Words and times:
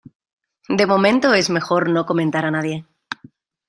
de 0.67 0.87
momento 0.87 1.31
es 1.35 1.51
mejor 1.51 1.87
no 1.87 2.07
comentar 2.07 2.45
nada 2.45 2.57
a 2.57 2.61
nadie 2.63 2.85